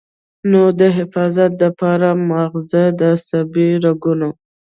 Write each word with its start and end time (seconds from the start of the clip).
نو 0.51 0.63
د 0.79 0.81
حفاظت 0.97 1.51
له 1.61 1.69
پاره 1.79 2.11
مازغۀ 2.29 2.85
د 2.99 3.01
عصبي 3.15 3.69
رګونو 3.85 4.29